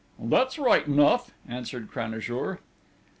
[0.19, 2.57] "That's right enough," answered Cranajour.